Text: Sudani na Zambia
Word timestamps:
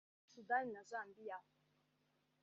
Sudani 0.35 0.71
na 0.73 0.83
Zambia 0.83 1.39